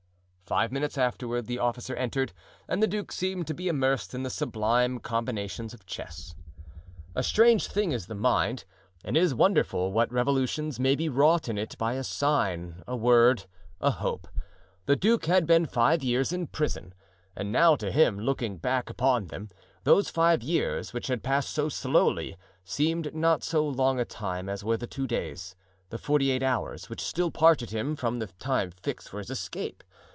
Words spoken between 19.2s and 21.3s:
them, those five years, which had